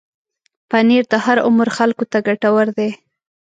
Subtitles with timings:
[0.69, 2.89] پنېر د هر عمر خلکو ته ګټور دی.